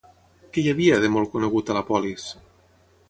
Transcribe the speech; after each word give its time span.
Què 0.55 0.61
hi 0.63 0.71
havia, 0.71 0.97
de 1.03 1.11
molt 1.17 1.31
conegut, 1.35 1.69
a 1.69 1.77
la 1.81 1.85
polis? 1.91 2.27